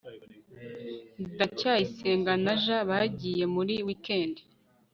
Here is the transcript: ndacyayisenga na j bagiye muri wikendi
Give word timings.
ndacyayisenga 1.33 2.31
na 2.43 2.53
j 2.63 2.65
bagiye 2.89 3.43
muri 3.55 3.73
wikendi 3.87 4.41